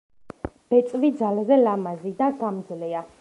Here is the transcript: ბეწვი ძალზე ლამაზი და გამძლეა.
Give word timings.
ბეწვი 0.73 1.11
ძალზე 1.19 1.59
ლამაზი 1.65 2.17
და 2.23 2.31
გამძლეა. 2.41 3.05